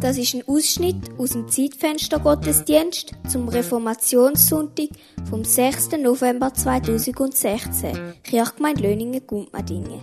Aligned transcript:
Das 0.00 0.16
ist 0.16 0.34
ein 0.34 0.48
Ausschnitt 0.48 0.96
aus 1.18 1.32
dem 1.32 1.46
Zeitfenster 1.48 2.20
Gottesdienst 2.20 3.12
zum 3.28 3.48
Reformationssonntag 3.48 4.88
vom 5.28 5.44
6. 5.44 5.90
November 6.02 6.54
2016, 6.54 8.14
Kirchgemeinde 8.24 8.82
Löningen-Gundmadingen. 8.82 10.00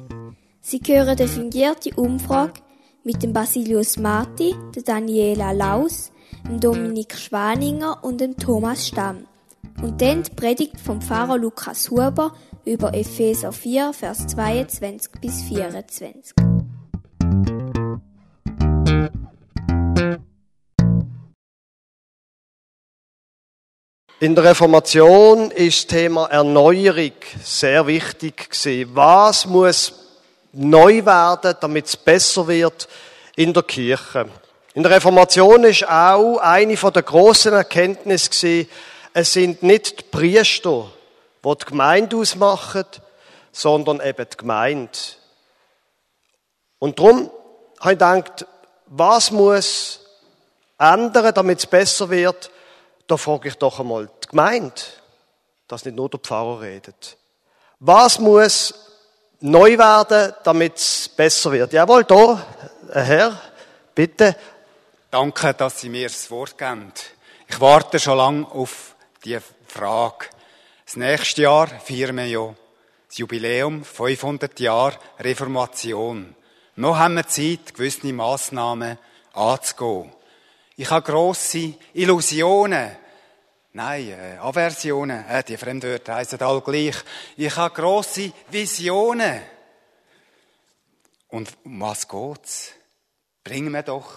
Sie 0.62 0.80
hören 0.86 1.18
eine 1.18 1.28
fingierte 1.28 1.96
Umfrage 1.96 2.62
mit 3.04 3.24
dem 3.24 3.34
Basilius 3.34 3.98
Marti, 3.98 4.54
der 4.76 4.84
Daniela 4.84 5.52
Laus, 5.52 6.12
dem 6.48 6.60
Dominik 6.60 7.16
Schwaninger 7.18 8.04
und 8.04 8.22
dem 8.22 8.38
Thomas 8.38 8.88
Stamm. 8.88 9.26
Und 9.82 10.00
dann 10.00 10.22
die 10.22 10.32
Predigt 10.36 10.80
vom 10.80 11.02
Pfarrer 11.02 11.40
Lukas 11.40 11.90
Huber 11.90 12.36
über 12.66 12.94
Epheser 12.94 13.52
4, 13.52 13.94
Vers 13.94 14.28
22 14.28 15.12
bis 15.22 15.42
24. 15.42 16.57
In 24.20 24.34
der 24.34 24.46
Reformation 24.46 25.52
ist 25.52 25.84
das 25.84 25.88
Thema 25.88 26.26
Erneuerung 26.26 27.12
sehr 27.44 27.86
wichtig 27.86 28.50
gewesen. 28.50 28.96
Was 28.96 29.46
muss 29.46 29.94
neu 30.54 31.06
werden, 31.06 31.56
damit 31.60 31.86
es 31.86 31.96
besser 31.96 32.48
wird 32.48 32.88
in 33.36 33.54
der 33.54 33.62
Kirche? 33.62 34.28
In 34.74 34.82
der 34.82 34.92
Reformation 34.94 35.64
ist 35.66 35.88
auch 35.88 36.38
eine 36.38 36.76
der 36.76 37.04
grossen 37.04 37.54
Erkenntnisse 37.54 38.30
gewesen, 38.30 38.70
es 39.14 39.34
sind 39.34 39.62
nicht 39.64 40.00
die 40.00 40.04
Priester, 40.04 40.92
die 41.44 41.56
die 41.56 41.66
Gemeinde 41.66 42.18
ausmachen, 42.18 42.86
sondern 43.52 44.02
eben 44.02 44.28
die 44.32 44.38
Gemeinde. 44.38 44.92
Und 46.80 47.00
darum 47.00 47.32
habe 47.80 47.94
ich 47.94 48.00
gedacht, 48.00 48.46
was 48.88 49.32
muss 49.32 50.00
ändern, 50.78 51.34
damit 51.34 51.60
es 51.60 51.66
besser 51.66 52.10
wird? 52.10 52.52
Da 53.08 53.18
frage 53.18 53.50
ich 53.50 53.56
doch 53.56 53.80
einmal 53.80 54.10
die 54.24 54.28
Gemeinde, 54.28 54.82
dass 55.68 55.86
nicht 55.86 55.96
nur 55.96 56.10
der 56.10 56.20
Pfarrer 56.20 56.62
redet. 56.62 57.18
Was 57.80 58.20
muss 58.20 58.74
neu 59.40 59.78
werden, 59.78 60.34
damit 60.44 60.78
es 60.78 61.10
besser 61.10 61.52
wird? 61.52 61.74
Jawohl, 61.74 62.04
da, 62.04 62.46
Herr, 62.92 63.42
bitte. 63.94 64.36
Danke, 65.12 65.54
dass 65.54 65.82
Sie 65.82 65.90
mir 65.90 66.08
das 66.08 66.30
Wort 66.32 66.58
geben. 66.58 66.92
Ich 67.48 67.62
warte 67.62 68.00
schon 68.00 68.18
lange 68.18 68.48
auf 68.52 68.96
die 69.24 69.40
Frage. 69.68 70.26
Das 70.86 70.96
nächste 70.96 71.44
Jahr 71.44 71.68
feiern 71.68 72.18
wir 72.18 72.28
ja 72.28 72.54
das 73.08 73.18
Jubiläum 73.18 73.84
500 73.84 74.60
Jahre 74.60 74.98
Reformation. 75.20 76.36
Noch 76.80 76.96
haben 76.96 77.16
wir 77.16 77.28
Zeit, 77.28 77.74
gewisse 77.74 78.14
Massnahmen 78.14 79.00
anzugehen. 79.34 80.14
Ich 80.76 80.88
habe 80.92 81.12
grosse 81.12 81.74
Illusionen. 81.96 82.96
Nein, 83.74 84.10
äh, 84.10 84.38
Aversionen. 84.38 85.26
Äh, 85.26 85.44
die 85.44 85.58
Fremdwörter 85.58 86.14
heißen 86.14 86.40
all 86.40 86.62
gleich. 86.62 86.96
Ich 87.36 87.56
habe 87.56 87.74
grosse 87.74 88.32
Visionen. 88.52 89.42
Und 91.30 91.50
um 91.64 91.82
was 91.82 92.08
geht's? 92.08 92.74
Bringen 93.44 93.74
wir 93.74 93.82
doch 93.82 94.12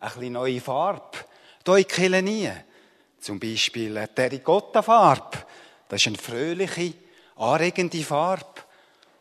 ein 0.00 0.08
bisschen 0.08 0.32
neue 0.32 0.62
Farbe. 0.62 1.18
Hier 1.62 1.76
in 1.76 1.86
Kirche 1.86 2.22
nie. 2.22 2.50
Zum 3.20 3.38
Beispiel 3.38 3.98
eine 3.98 4.14
Terracotta-Farbe. 4.14 5.36
Das 5.90 6.00
ist 6.00 6.06
eine 6.06 6.16
fröhliche, 6.16 6.94
anregende 7.36 8.02
Farbe. 8.02 8.62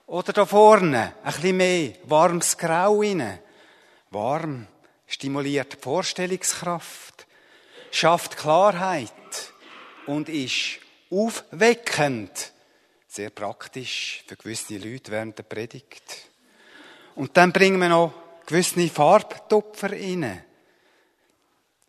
Oder 0.07 0.31
da 0.31 0.45
vorne 0.45 1.15
ein 1.21 1.33
bisschen 1.33 1.57
mehr 1.57 1.93
warmes 2.05 2.57
Grau 2.57 3.01
rein. 3.01 3.39
Warm 4.09 4.65
stimuliert 5.05 5.73
die 5.73 5.81
Vorstellungskraft, 5.81 7.27
schafft 7.91 8.37
Klarheit 8.37 9.11
und 10.05 10.29
ist 10.29 10.79
aufweckend. 11.11 12.53
Sehr 13.05 13.31
praktisch 13.31 14.23
für 14.25 14.37
gewisse 14.37 14.77
Leute 14.77 15.11
während 15.11 15.37
der 15.37 15.43
Predigt. 15.43 16.29
Und 17.15 17.35
dann 17.35 17.51
bringen 17.51 17.79
wir 17.79 17.89
noch 17.89 18.13
gewisse 18.45 18.87
Farbtupfer 18.87 19.91
rein. 19.91 20.41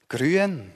Grün. 0.08 0.72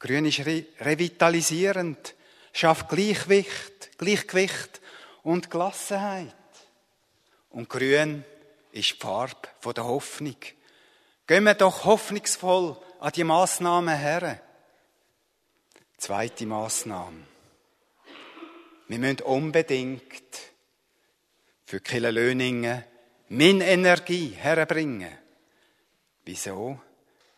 Grün 0.00 0.24
ist 0.24 0.44
re 0.44 0.64
revitalisierend, 0.80 2.16
schafft 2.52 2.88
Gleichgewicht, 2.88 3.96
Gleichgewicht 3.98 4.80
und 5.22 5.48
Gelassenheit. 5.48 6.34
Und 7.52 7.68
grün 7.68 8.24
ist 8.72 8.92
die 8.92 8.96
Farbe 8.96 9.48
der 9.74 9.84
Hoffnung. 9.84 10.36
Gehen 11.26 11.44
wir 11.44 11.54
doch 11.54 11.84
hoffnungsvoll 11.84 12.76
an 13.00 13.12
die 13.12 13.24
Massnahmen 13.24 13.96
her. 13.96 14.40
Zweite 15.98 16.46
Massnahme. 16.46 17.20
Wir 18.88 18.98
müssen 18.98 19.20
unbedingt 19.22 20.22
für 21.64 21.80
Kille 21.80 22.10
Löningen 22.10 22.84
meine 23.28 23.66
Energie 23.66 24.34
herbringen. 24.36 25.16
Wieso? 26.24 26.78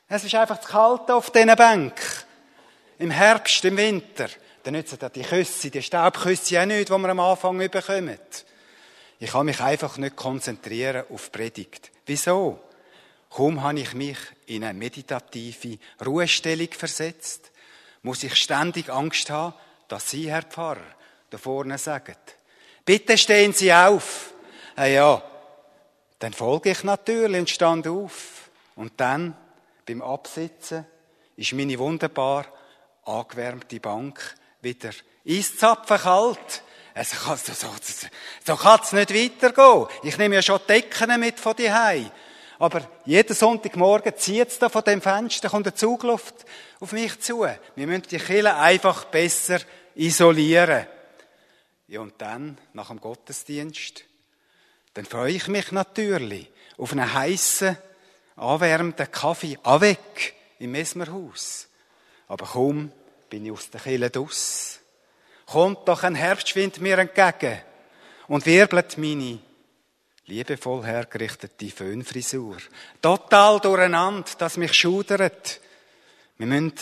Es 0.09 0.25
ist 0.25 0.35
einfach 0.35 0.61
zu 0.61 0.69
kalt 0.69 1.11
auf 1.11 1.31
diesen 1.31 1.55
Bank. 1.57 1.95
Im 2.99 3.11
Herbst, 3.11 3.65
im 3.65 3.77
Winter. 3.77 4.29
Dann 4.63 4.75
nützen 4.75 4.99
die 5.15 5.23
Küsse, 5.23 5.71
die 5.71 5.83
Staubküsse 5.83 6.61
auch 6.61 6.67
nicht, 6.67 6.89
die 6.89 6.93
wir 6.93 7.09
am 7.09 7.21
Anfang 7.21 7.59
bekommen. 7.59 8.19
Ich 9.19 9.31
kann 9.31 9.47
mich 9.47 9.61
einfach 9.61 9.97
nicht 9.99 10.17
konzentrieren 10.17 11.05
auf 11.11 11.31
Predigt. 11.31 11.91
Wieso? 12.07 12.61
Kaum 13.31 13.63
habe 13.63 13.81
ich 13.81 13.95
mich 13.95 14.19
in 14.47 14.65
eine 14.65 14.79
meditative 14.79 15.79
Ruhestellung 16.05 16.71
versetzt, 16.71 17.51
muss 18.03 18.23
ich 18.23 18.37
ständig 18.37 18.91
Angst 18.91 19.31
haben, 19.31 19.55
dass 19.89 20.11
Sie, 20.11 20.31
Herr 20.31 20.43
Pfarrer, 20.43 20.85
da 21.31 21.39
vorne 21.39 21.79
sagen, 21.79 22.17
bitte 22.85 23.19
stehen 23.19 23.53
Sie 23.53 23.73
auf. 23.73 24.33
Ah 24.77 24.87
ja, 24.87 25.23
dann 26.19 26.33
folge 26.33 26.71
ich 26.71 26.85
natürlich 26.85 27.41
und 27.41 27.51
stand 27.51 27.87
auf. 27.89 28.51
Und 28.77 28.93
dann, 28.99 29.37
beim 29.87 30.03
Absitzen, 30.03 30.87
ist 31.37 31.53
meine 31.53 31.79
wunderbar 31.79 32.47
angewärmte 33.05 33.81
Bank 33.81 34.37
wieder 34.61 34.91
eiszapfen 35.29 35.99
kalt. 35.99 36.63
Also, 36.95 37.17
so, 37.37 37.53
so, 37.53 37.69
so, 38.45 38.57
kann 38.57 38.81
es 38.83 38.93
nicht 38.93 39.13
weitergehen. 39.13 39.87
Ich 40.05 40.17
nehme 40.17 40.37
ja 40.37 40.43
schon 40.43 40.61
Decken 40.69 41.19
mit 41.19 41.41
von 41.41 41.57
die. 41.57 41.69
Aber 42.59 42.89
jeden 43.05 43.35
Sonntagmorgen 43.35 44.17
zieht 44.17 44.49
es 44.49 44.59
da 44.61 44.69
von 44.69 44.85
dem 44.85 45.03
Fenster, 45.03 45.49
kommt 45.49 45.67
eine 45.67 45.75
Zugluft 45.75 46.35
auf 46.79 46.93
mich 46.93 47.19
zu. 47.21 47.47
Wir 47.75 47.87
müssen 47.87 48.03
die 48.03 48.19
Kille 48.19 48.55
einfach 48.55 49.07
besser 49.07 49.59
isolieren. 49.97 50.87
Ja, 51.89 52.01
und 52.01 52.15
dann, 52.19 52.59
nach 52.73 52.89
dem 52.89 53.01
Gottesdienst, 53.01 54.05
dann 54.95 55.05
freue 55.05 55.33
ich 55.33 55.49
mich 55.49 55.73
natürlich 55.73 56.51
auf 56.79 56.93
einen 56.93 57.13
heißen, 57.13 57.77
anwärmenden 58.37 59.11
Kaffee 59.11 59.59
avec 59.65 60.35
im 60.61 60.71
Mesmerhaus. 60.71 61.69
Aber 62.29 62.47
kaum 62.47 62.93
bin 63.29 63.47
ich 63.47 63.53
aus 63.53 63.71
der 63.71 63.81
Kille 63.81 64.11
draus, 64.11 64.81
kommt 65.47 65.87
doch 65.89 66.03
ein 66.03 66.15
Herbstwind 66.15 66.81
mir 66.81 66.99
entgegen 66.99 67.61
und 68.29 68.47
wirbelt 68.47 68.99
meine 68.99 69.39
liebevoll 70.27 70.85
hergerichtete 70.85 71.69
Föhnfrisur. 71.69 72.57
Total 73.01 73.61
durcheinander, 73.61 74.31
dass 74.39 74.57
mich 74.57 74.73
schudert. 74.73 75.61
Wir 76.39 76.47
müssen 76.47 76.73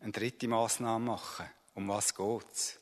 eine 0.00 0.12
dritte 0.12 0.48
Massnahme 0.48 1.04
machen. 1.04 1.46
Um 1.74 1.88
was 1.88 2.14
geht's? 2.14 2.78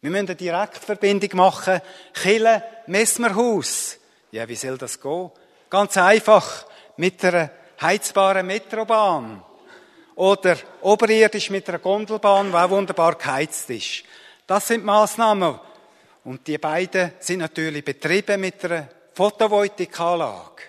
Wir 0.00 0.10
müssen 0.10 0.26
eine 0.26 0.36
Direktverbindung 0.36 1.36
machen. 1.36 1.80
Kille, 2.14 2.64
Messmerhaus. 2.86 3.98
Ja, 4.30 4.48
wie 4.48 4.56
soll 4.56 4.78
das 4.78 5.00
gehen? 5.00 5.30
Ganz 5.70 5.96
einfach. 5.96 6.66
Mit 6.96 7.24
einer 7.24 7.50
heizbaren 7.80 8.46
Metrobahn. 8.46 9.44
Oder 10.14 10.56
oberirdisch 10.80 11.50
mit 11.50 11.68
einer 11.68 11.78
Gondelbahn, 11.78 12.50
die 12.50 12.56
auch 12.56 12.70
wunderbar 12.70 13.14
geheizt 13.14 13.70
ist. 13.70 14.04
Das 14.52 14.66
sind 14.66 14.84
Massnahmen. 14.84 15.58
Und 16.24 16.46
die 16.46 16.58
beiden 16.58 17.12
sind 17.20 17.38
natürlich 17.38 17.82
betrieben 17.82 18.38
mit 18.38 18.62
einer 18.66 18.86
Photovoltaikanlage. 19.14 20.64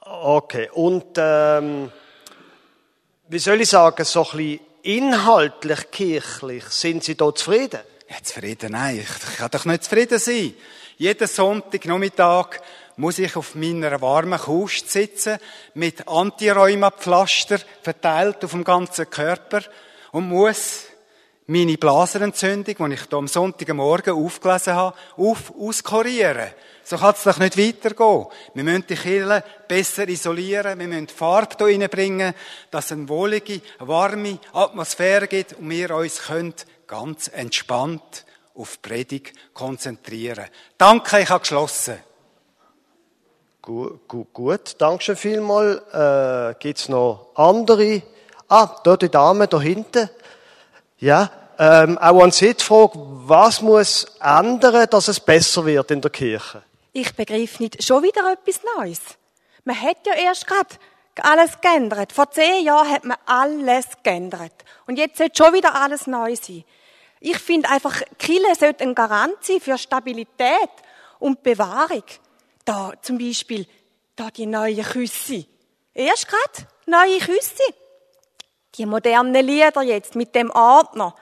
Okay, 0.00 0.68
und 0.72 1.12
ähm, 1.16 1.92
wie 3.28 3.38
soll 3.38 3.60
ich 3.60 3.68
sagen, 3.68 4.04
so 4.04 4.24
ein 4.32 4.36
bisschen 4.36 4.60
inhaltlich, 4.82 5.92
kirchlich, 5.92 6.64
sind 6.70 7.04
Sie 7.04 7.16
da 7.16 7.32
zufrieden? 7.32 7.78
Ja, 8.08 8.16
zufrieden, 8.20 8.72
nein, 8.72 8.98
ich 8.98 9.36
kann 9.36 9.50
doch 9.52 9.64
nicht 9.64 9.84
zufrieden 9.84 10.18
sein. 10.18 10.54
Jeden 10.96 11.28
Sonntagnachmittag 11.28 12.58
muss 12.96 13.20
ich 13.20 13.36
auf 13.36 13.54
meiner 13.54 14.00
warmen 14.00 14.40
Kust 14.40 14.90
sitzen, 14.90 15.38
mit 15.74 16.08
Antiräumapflaster 16.08 17.60
verteilt 17.80 18.44
auf 18.44 18.50
dem 18.50 18.64
ganzen 18.64 19.08
Körper 19.08 19.62
und 20.10 20.28
muss 20.28 20.89
meine 21.50 21.76
Blasenentzündung, 21.76 22.76
die 22.88 22.94
ich 22.94 23.00
hier 23.08 23.18
am 23.18 23.26
Sonntagmorgen 23.26 24.14
aufgelesen 24.14 24.74
habe, 24.74 24.96
auf, 25.16 25.52
auskurieren. 25.58 26.50
So 26.84 26.96
kann 26.96 27.12
es 27.12 27.24
doch 27.24 27.38
nicht 27.38 27.58
weitergehen. 27.58 28.26
Wir 28.54 28.62
müssen 28.62 28.86
die 28.88 28.94
Kirche 28.94 29.42
besser 29.66 30.08
isolieren, 30.08 30.78
wir 30.78 30.86
müssen 30.86 31.08
Farbe 31.08 31.66
hier 31.66 31.80
reinbringen, 31.80 32.34
dass 32.70 32.86
es 32.86 32.92
eine 32.92 33.08
wohlige, 33.08 33.60
warme 33.80 34.38
Atmosphäre 34.52 35.26
gibt 35.26 35.54
und 35.54 35.68
wir 35.68 35.90
uns 35.90 36.22
können 36.22 36.54
ganz 36.86 37.26
entspannt 37.26 38.24
auf 38.54 38.80
Predigt 38.80 39.32
konzentrieren. 39.52 40.46
Danke, 40.78 41.20
ich 41.20 41.30
habe 41.30 41.40
geschlossen. 41.40 41.98
Gut, 43.60 44.06
gut, 44.06 44.32
gut. 44.32 44.76
Dankeschön 44.78 45.16
vielmal. 45.16 46.54
Äh, 46.54 46.60
gibt's 46.60 46.88
noch 46.88 47.32
andere? 47.34 48.02
Ah, 48.48 48.76
da 48.84 48.96
die 48.96 49.10
Dame 49.10 49.48
da 49.48 49.60
hinten. 49.60 50.10
Ja, 50.98 51.30
ähm, 51.60 51.98
auch 51.98 52.22
an 52.22 52.30
Sie 52.30 52.54
die 52.54 52.64
Frage, 52.64 52.92
was 52.94 53.60
muss 53.60 54.06
ändern, 54.18 54.88
dass 54.88 55.08
es 55.08 55.20
besser 55.20 55.66
wird 55.66 55.90
in 55.90 56.00
der 56.00 56.10
Kirche? 56.10 56.62
Ich 56.94 57.14
begreife 57.14 57.62
nicht 57.62 57.84
schon 57.84 58.02
wieder 58.02 58.32
etwas 58.32 58.62
Neues. 58.76 59.00
Man 59.64 59.78
hat 59.78 59.98
ja 60.06 60.14
erst 60.14 60.46
gerade 60.46 60.70
alles 61.20 61.60
geändert. 61.60 62.14
Vor 62.14 62.30
zehn 62.30 62.64
Jahren 62.64 62.90
hat 62.90 63.04
man 63.04 63.18
alles 63.26 63.86
geändert. 64.02 64.54
Und 64.86 64.96
jetzt 64.96 65.18
sollte 65.18 65.44
schon 65.44 65.52
wieder 65.52 65.74
alles 65.74 66.06
neu 66.06 66.34
sein. 66.34 66.64
Ich 67.20 67.38
finde 67.38 67.68
einfach, 67.68 68.00
Kille 68.18 68.54
sollte 68.58 68.82
ein 68.82 68.94
Garant 68.94 69.36
sein 69.42 69.60
für 69.60 69.76
Stabilität 69.76 70.70
und 71.18 71.42
Bewahrung. 71.42 72.04
Da 72.64 72.94
zum 73.02 73.18
Beispiel, 73.18 73.66
da 74.16 74.30
die 74.30 74.46
neuen 74.46 74.82
Küsse. 74.82 75.44
Erst 75.92 76.26
gerade 76.26 76.68
neue 76.86 77.18
Küsse. 77.18 77.74
Die 78.76 78.86
modernen 78.86 79.44
Lieder 79.44 79.82
jetzt 79.82 80.14
mit 80.14 80.34
dem 80.34 80.50
Ordner. 80.50 81.14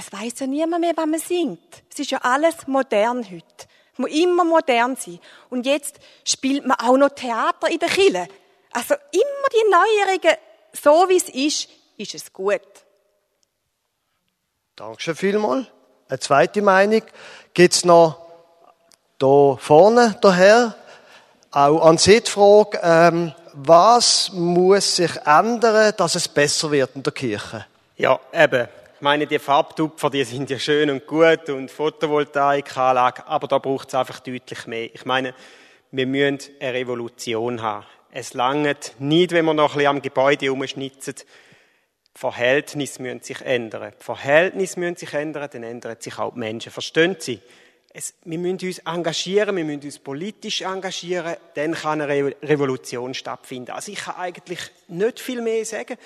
Es 0.00 0.12
weiß 0.12 0.38
ja 0.38 0.46
niemand 0.46 0.80
mehr, 0.80 0.92
was 0.94 1.06
man 1.06 1.18
singt. 1.18 1.82
Es 1.90 1.98
ist 1.98 2.12
ja 2.12 2.18
alles 2.18 2.68
modern 2.68 3.24
heute. 3.24 3.66
Es 3.92 3.98
muss 3.98 4.12
immer 4.12 4.44
modern 4.44 4.94
sein. 4.94 5.18
Und 5.50 5.66
jetzt 5.66 5.96
spielt 6.24 6.64
man 6.64 6.78
auch 6.78 6.96
noch 6.96 7.08
Theater 7.08 7.68
in 7.68 7.80
der 7.80 7.88
Kille. 7.88 8.28
Also 8.70 8.94
immer 8.94 9.48
die 9.52 9.68
Neuerungen, 9.68 10.36
so 10.72 11.08
wie 11.08 11.16
es 11.16 11.28
ist, 11.28 11.68
ist 11.96 12.14
es 12.14 12.32
gut. 12.32 12.60
Dankeschön 14.76 15.16
vielmal. 15.16 15.66
Eine 16.08 16.20
zweite 16.20 16.62
Meinung. 16.62 17.02
Gibt's 17.52 17.84
noch 17.84 18.24
da 19.18 19.56
vorne, 19.56 20.16
daher, 20.20 20.76
auch 21.50 21.84
an 21.84 21.98
Sie 21.98 22.20
die 22.20 22.30
Frage, 22.30 22.78
ähm, 22.84 23.34
was 23.52 24.30
muss 24.32 24.94
sich 24.94 25.16
ändern, 25.24 25.92
dass 25.96 26.14
es 26.14 26.28
besser 26.28 26.70
wird 26.70 26.94
in 26.94 27.02
der 27.02 27.12
Kirche? 27.12 27.66
Ja, 27.96 28.20
eben. 28.32 28.68
Ich 28.98 29.02
meine, 29.02 29.28
die 29.28 29.38
Farbtupfer, 29.38 30.10
die 30.10 30.24
sind 30.24 30.50
ja 30.50 30.58
schön 30.58 30.90
und 30.90 31.06
gut 31.06 31.50
und 31.50 31.70
Photovoltaikanlage, 31.70 33.28
aber 33.28 33.46
da 33.46 33.58
braucht 33.58 33.86
es 33.86 33.94
einfach 33.94 34.18
deutlich 34.18 34.66
mehr. 34.66 34.92
Ich 34.92 35.04
meine, 35.04 35.34
wir 35.92 36.04
müssen 36.04 36.40
eine 36.58 36.74
Revolution 36.74 37.62
haben. 37.62 37.86
Es 38.10 38.34
langt 38.34 38.96
nicht, 38.98 39.30
wenn 39.30 39.44
wir 39.44 39.54
noch 39.54 39.74
ein 39.74 39.76
bisschen 39.76 39.90
am 39.90 40.02
Gebäude 40.02 40.52
umschnitzen. 40.52 41.14
Die 41.14 42.18
Verhältnisse 42.18 43.00
müssen 43.00 43.22
sich 43.22 43.40
ändern. 43.42 43.92
Die 44.00 44.04
Verhältnisse 44.04 44.80
müssen 44.80 44.96
sich 44.96 45.14
ändern, 45.14 45.48
dann 45.52 45.62
ändern 45.62 45.96
sich 46.00 46.18
auch 46.18 46.32
die 46.32 46.40
Menschen. 46.40 46.72
Verstehen 46.72 47.14
Sie? 47.20 47.40
Es, 47.90 48.14
wir 48.24 48.38
müssen 48.38 48.66
uns 48.66 48.78
engagieren, 48.80 49.54
wir 49.54 49.64
müssen 49.64 49.84
uns 49.84 50.00
politisch 50.00 50.62
engagieren, 50.62 51.36
dann 51.54 51.72
kann 51.74 52.00
eine 52.00 52.34
Revolution 52.42 53.14
stattfinden. 53.14 53.70
Also 53.70 53.92
ich 53.92 54.00
kann 54.00 54.16
eigentlich 54.16 54.58
nicht 54.88 55.20
viel 55.20 55.40
mehr 55.40 55.64
sagen. 55.64 55.96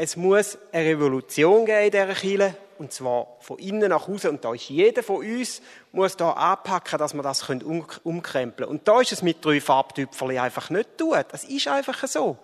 Es 0.00 0.16
muss 0.16 0.56
eine 0.70 0.90
Revolution 0.90 1.66
geben 1.66 1.86
in 1.86 1.90
dieser 1.90 2.14
Kirche, 2.14 2.54
und 2.78 2.92
zwar 2.92 3.36
von 3.40 3.58
innen 3.58 3.88
nach 3.88 4.06
außen. 4.06 4.30
Und 4.30 4.44
da 4.44 4.54
ist 4.54 4.68
jeder 4.68 5.02
von 5.02 5.16
uns, 5.16 5.60
muss 5.90 6.16
da 6.16 6.30
anpacken, 6.30 7.00
dass 7.00 7.14
wir 7.14 7.22
das 7.24 7.42
um, 7.50 7.84
umkrempeln 8.04 8.68
können. 8.68 8.78
Und 8.78 8.86
da 8.86 9.00
ist 9.00 9.10
es 9.10 9.22
mit 9.22 9.44
drei 9.44 9.60
Farbtüpfeln 9.60 10.38
einfach 10.38 10.70
nicht 10.70 10.96
tun. 10.96 11.18
Das 11.32 11.42
ist 11.42 11.66
einfach 11.66 12.06
so. 12.06 12.38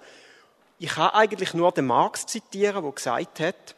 Ich 0.80 0.90
kann 0.90 1.10
eigentlich 1.10 1.54
nur 1.54 1.70
den 1.70 1.86
Marx 1.86 2.26
zitieren, 2.26 2.82
der 2.82 2.90
gesagt 2.90 3.38
hat, 3.38 3.76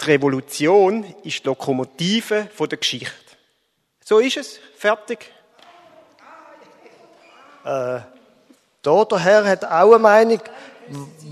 die 0.00 0.04
Revolution 0.06 1.04
ist 1.22 1.44
die 1.44 1.46
Lokomotive 1.46 2.48
der 2.58 2.78
Geschichte. 2.78 3.36
So 4.04 4.18
ist 4.18 4.36
es. 4.36 4.58
Fertig. 4.76 5.30
Äh, 7.64 8.00
da, 8.82 9.04
der 9.04 9.18
Herr 9.20 9.44
hat 9.44 9.64
auch 9.64 9.92
eine 9.92 9.98
Meinung. 10.00 10.40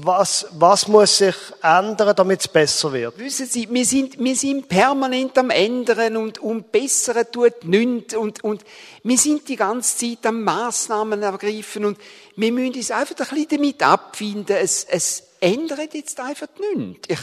Was, 0.02 0.46
was 0.52 0.88
muss 0.88 1.18
sich 1.18 1.34
ändern, 1.62 2.14
damit 2.14 2.40
es 2.40 2.48
besser 2.48 2.92
wird? 2.92 3.18
Wissen 3.18 3.46
Sie, 3.46 3.68
wir 3.70 3.84
sind, 3.84 4.18
wir 4.18 4.36
sind 4.36 4.68
permanent 4.68 5.36
am 5.38 5.50
Ändern 5.50 6.16
und, 6.16 6.38
und 6.38 6.70
Besseren 6.70 7.26
tut 7.30 7.64
nichts 7.64 8.14
und, 8.14 8.44
und 8.44 8.64
wir 9.02 9.18
sind 9.18 9.48
die 9.48 9.56
ganze 9.56 9.96
Zeit 9.96 10.26
am 10.26 10.42
Massnahmen 10.42 11.22
ergreifen 11.22 11.84
und 11.84 11.98
wir 12.36 12.52
müssen 12.52 12.74
uns 12.74 12.90
einfach 12.90 13.30
ein 13.32 13.34
bisschen 13.34 13.48
damit 13.62 13.82
abfinden. 13.82 14.56
Es, 14.56 14.84
es 14.84 15.22
ändert 15.40 15.94
jetzt 15.94 16.20
einfach 16.20 16.48
nichts. 16.74 17.08
Ich, 17.08 17.20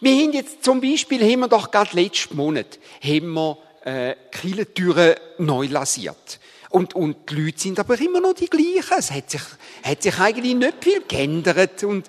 wir 0.00 0.16
haben 0.16 0.32
jetzt 0.32 0.64
zum 0.64 0.80
Beispiel, 0.80 1.22
haben 1.22 1.40
wir 1.40 1.48
doch 1.48 1.70
gerade 1.70 1.94
letzten 1.94 2.36
Monat, 2.36 2.78
haben 3.02 3.32
wir 3.32 3.58
äh, 3.84 4.16
Kirchentüren 4.32 5.14
neu 5.38 5.66
lasiert. 5.66 6.40
Und, 6.72 6.94
und 6.94 7.30
die 7.30 7.34
Leute 7.34 7.60
sind 7.60 7.78
aber 7.78 8.00
immer 8.00 8.20
noch 8.20 8.32
die 8.32 8.48
gleichen. 8.48 8.94
Es 8.98 9.10
hat 9.10 9.30
sich, 9.30 9.42
hat 9.82 10.02
sich 10.02 10.18
eigentlich 10.18 10.54
nicht 10.54 10.82
viel 10.82 11.02
geändert. 11.06 11.84
Und 11.84 12.08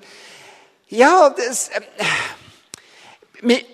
ja, 0.87 1.29
das, 1.29 1.69
äh, 1.69 1.81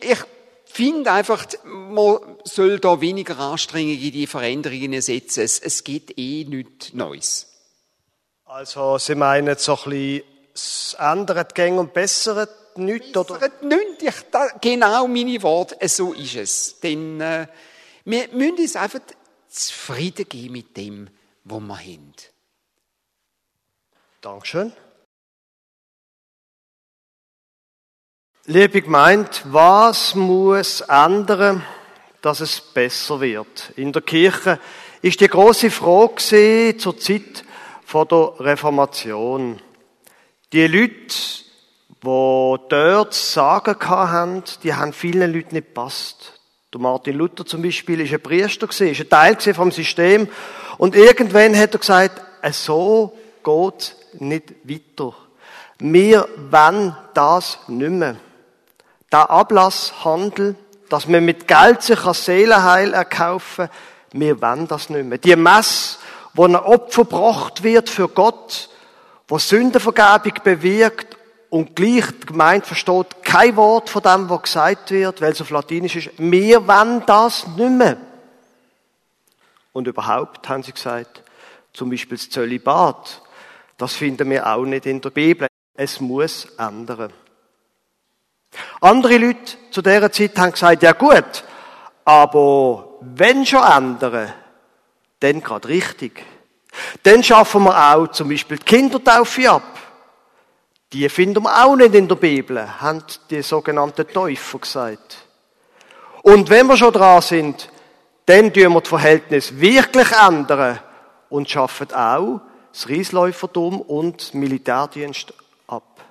ich 0.01 0.17
finde 0.65 1.11
einfach, 1.11 1.45
man 1.63 2.17
soll 2.43 2.79
da 2.79 2.99
weniger 3.01 3.37
Anstrengungen 3.37 4.01
in 4.01 4.11
die 4.11 4.25
Veränderungen 4.25 4.99
setzen. 5.01 5.43
Es, 5.43 5.59
es 5.59 5.83
geht 5.83 6.17
eh 6.17 6.45
nichts 6.45 6.93
Neues. 6.93 7.45
Also, 8.45 8.97
Sie 8.97 9.13
meinen 9.13 9.57
so 9.59 9.77
ein 9.77 9.89
bisschen, 9.91 10.23
es 10.55 10.95
ändert 10.97 11.53
Gänge 11.53 11.81
und 11.81 11.93
bessert 11.93 12.77
nichts, 12.77 13.15
oder? 13.15 13.35
Bessert 13.35 13.61
nichts. 13.61 14.01
Ich, 14.01 14.29
da, 14.31 14.47
genau 14.59 15.07
meine 15.07 15.39
Worte, 15.43 15.87
so 15.87 16.13
ist 16.13 16.35
es. 16.35 16.79
Denn, 16.79 17.21
äh, 17.21 17.45
wir 18.05 18.27
müssen 18.31 18.57
uns 18.57 18.75
einfach 18.75 19.01
zufrieden 19.49 20.27
geben 20.29 20.53
mit 20.53 20.77
dem, 20.77 21.09
was 21.43 21.61
wir 21.61 21.77
haben. 21.77 22.13
Dankeschön. 24.21 24.73
Liebe 28.45 28.81
Gemeinde, 28.81 29.29
was 29.45 30.15
muss 30.15 30.81
ändern, 30.81 31.63
dass 32.21 32.39
es 32.39 32.59
besser 32.61 33.21
wird? 33.21 33.71
In 33.75 33.93
der 33.93 34.01
Kirche 34.01 34.59
ist 35.01 35.21
die 35.21 35.27
große 35.27 35.69
Frage 35.69 36.75
zur 36.77 36.97
Zeit 36.97 37.45
vor 37.85 38.05
der 38.05 38.39
Reformation. 38.39 39.61
Die 40.51 40.67
Leute, 40.67 41.15
die 41.89 42.67
dort 42.69 43.13
Sagen 43.13 43.79
haben, 43.87 44.43
die 44.63 44.73
haben 44.73 44.93
vielen 44.93 45.31
Leuten 45.31 45.55
nicht 45.55 45.67
gepasst. 45.67 46.38
Der 46.71 46.79
Martin 46.79 47.15
Luther 47.15 47.47
zum 47.47 47.63
Beispiel 47.63 48.01
ist 48.01 48.13
ein 48.13 48.21
Priester 48.21 48.67
gewesen, 48.67 48.89
ist 48.89 49.01
ein 49.01 49.09
Teil 49.09 49.53
vom 49.55 49.71
System. 49.71 50.27
Und 50.77 50.95
irgendwann 50.95 51.57
hat 51.57 51.73
er 51.73 51.79
gesagt, 51.79 52.21
so 52.51 53.17
geht 53.43 53.95
nicht 54.19 54.53
weiter. 54.63 55.15
Wir 55.79 56.27
wollen 56.51 56.95
das 57.15 57.57
nicht 57.67 57.89
mehr. 57.89 58.17
Der 59.11 59.31
Ablasshandel, 59.31 60.55
dass 60.89 61.07
man 61.07 61.25
mit 61.25 61.47
Geld 61.47 61.81
sich 61.81 62.05
ein 62.05 62.13
Seelenheil 62.13 62.93
erkaufen, 62.93 63.69
wir 64.11 64.39
wollen 64.39 64.67
das 64.67 64.91
nicht 64.91 65.05
mehr. 65.05 65.17
Die 65.17 65.35
Messe, 65.35 65.97
wo 66.35 66.45
ein 66.45 66.55
Opfer 66.55 67.03
gebracht 67.03 67.63
wird 67.63 67.89
für 67.89 68.07
Gott, 68.07 68.69
wo 69.27 69.39
Sündenvergebung 69.39 70.33
bewirkt 70.43 71.17
und 71.49 71.75
gleich 71.75 72.05
die 72.21 72.27
Gemeinde 72.27 72.65
versteht 72.65 73.23
kein 73.23 73.55
Wort 73.55 73.89
von 73.89 74.03
dem, 74.03 74.29
was 74.29 74.43
gesagt 74.43 74.91
wird, 74.91 75.21
weil 75.21 75.31
es 75.31 75.41
auf 75.41 75.49
Latinisch 75.49 75.95
ist. 75.95 76.09
Wir 76.17 76.67
wollen 76.67 77.03
das 77.05 77.47
nicht 77.47 77.71
mehr. 77.71 77.97
Und 79.73 79.87
überhaupt 79.87 80.47
haben 80.47 80.63
sie 80.63 80.73
gesagt, 80.73 81.23
zum 81.73 81.89
Beispiel 81.89 82.17
das 82.17 82.29
Zölibat, 82.29 83.21
das 83.77 83.93
finden 83.95 84.29
wir 84.29 84.45
auch 84.45 84.65
nicht 84.65 84.85
in 84.85 85.01
der 85.01 85.09
Bibel. 85.09 85.47
Es 85.73 85.99
muss 85.99 86.45
ändern. 86.57 87.13
Andere 88.81 89.17
Leute 89.17 89.57
zu 89.71 89.81
dieser 89.81 90.11
Zeit 90.11 90.37
haben 90.37 90.51
gesagt, 90.51 90.83
ja 90.83 90.91
gut, 90.91 91.43
aber 92.03 92.97
wenn 93.01 93.45
schon 93.45 93.63
ändern, 93.63 94.33
dann 95.19 95.41
gerade 95.41 95.67
richtig. 95.67 96.25
Dann 97.03 97.23
schaffen 97.23 97.63
wir 97.63 97.95
auch 97.95 98.07
zum 98.07 98.29
Beispiel 98.29 98.57
die 98.57 98.65
Kindertaufe 98.65 99.49
ab. 99.49 99.88
Die 100.91 101.07
finden 101.07 101.43
wir 101.43 101.65
auch 101.65 101.75
nicht 101.75 101.93
in 101.93 102.07
der 102.07 102.15
Bibel, 102.15 102.81
haben 102.81 103.03
die 103.29 103.43
sogenannten 103.43 104.07
Täufer 104.07 104.59
gesagt. 104.59 105.17
Und 106.23 106.49
wenn 106.49 106.67
wir 106.67 106.77
schon 106.77 106.93
dran 106.93 107.21
sind, 107.21 107.69
dann 108.25 108.51
tun 108.51 108.73
wir 108.73 108.79
das 108.81 108.89
Verhältnis 108.89 109.59
wirklich 109.59 110.11
ändern 110.11 110.79
und 111.29 111.49
schaffen 111.49 111.93
auch 111.93 112.41
das 112.71 112.87
Riesläufertum 112.87 113.81
und 113.81 114.33
Militärdienst 114.33 115.33
ab. 115.67 116.03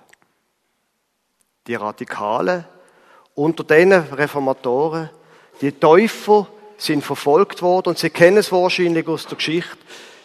Die 1.66 1.74
Radikalen 1.74 2.64
unter 3.34 3.62
den 3.62 3.92
Reformatoren. 3.92 5.10
Die 5.60 5.72
Täufer 5.72 6.48
sind 6.76 7.04
verfolgt 7.04 7.62
worden 7.62 7.90
und 7.90 7.98
Sie 7.98 8.10
kennen 8.10 8.38
es 8.38 8.50
wahrscheinlich 8.50 9.06
aus 9.06 9.26
der 9.26 9.36
Geschichte. 9.36 9.78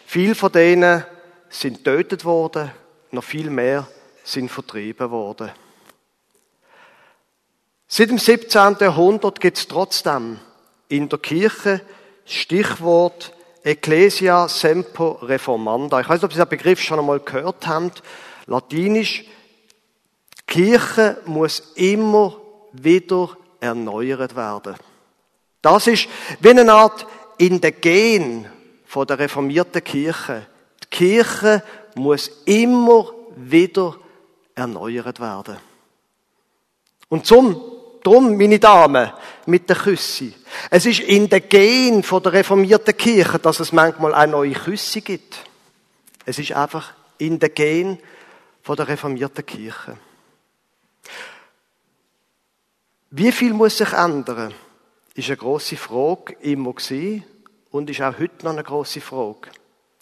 Viele 0.06 0.34
von 0.34 0.50
denen 0.50 1.04
sind 1.48 1.84
getötet 1.84 2.24
worden, 2.24 2.70
noch 3.10 3.22
viel 3.22 3.50
mehr 3.50 3.86
sind 4.24 4.50
vertrieben 4.50 5.10
worden. 5.10 5.52
Seit 7.86 8.10
dem 8.10 8.18
17. 8.18 8.76
Jahrhundert 8.80 9.40
gibt 9.40 9.58
es 9.58 9.68
trotzdem 9.68 10.40
in 10.88 11.08
der 11.08 11.20
Kirche 11.20 11.80
Stichwort 12.24 13.32
Ecclesia 13.62 14.48
Semper 14.48 15.18
Reformanda. 15.22 16.00
Ich 16.00 16.08
weiß 16.08 16.16
nicht, 16.16 16.24
ob 16.24 16.32
Sie 16.32 16.38
den 16.38 16.48
Begriff 16.48 16.80
schon 16.80 16.98
einmal 16.98 17.20
gehört 17.20 17.66
haben. 17.66 17.92
Latinisch. 18.46 19.24
Kirche 20.46 21.18
muss 21.26 21.72
immer 21.76 22.40
wieder 22.72 23.36
erneuert 23.60 24.36
werden. 24.36 24.74
Das 25.62 25.86
ist 25.86 26.08
wie 26.40 26.50
eine 26.50 26.70
Art 26.72 27.06
in 27.38 27.60
der 27.60 27.72
Gen 27.72 28.46
der 28.94 29.18
reformierten 29.18 29.82
Kirche. 29.82 30.46
Die 30.84 30.88
Kirche 30.88 31.62
muss 31.94 32.30
immer 32.44 33.10
wieder 33.36 33.96
erneuert 34.54 35.20
werden. 35.20 35.56
Und 37.08 37.26
zum, 37.26 37.60
drum, 38.02 38.36
meine 38.36 38.58
Damen, 38.58 39.12
mit 39.46 39.68
der 39.68 39.76
Küsse. 39.76 40.32
Es 40.70 40.86
ist 40.86 41.00
in 41.00 41.28
der 41.28 41.40
Gen 41.40 42.02
von 42.02 42.22
der 42.22 42.32
reformierten 42.32 42.96
Kirche, 42.96 43.38
dass 43.38 43.60
es 43.60 43.72
manchmal 43.72 44.14
eine 44.14 44.32
neue 44.32 44.52
Küsse 44.52 45.00
gibt. 45.00 45.38
Es 46.24 46.38
ist 46.38 46.52
einfach 46.52 46.94
in 47.18 47.38
der 47.38 47.50
Gen 47.50 47.98
von 48.62 48.76
der 48.76 48.88
reformierten 48.88 49.44
Kirche. 49.44 49.98
Wie 53.10 53.30
viel 53.30 53.52
muss 53.52 53.78
sich 53.78 53.92
ändern? 53.92 54.54
Ist 55.14 55.28
eine 55.28 55.36
große 55.36 55.76
Frage 55.76 56.34
immer 56.40 56.72
gewesen 56.72 57.24
und 57.70 57.88
ist 57.88 58.00
auch 58.00 58.18
heute 58.18 58.44
noch 58.44 58.52
eine 58.52 58.64
große 58.64 59.00
Frage. 59.00 59.50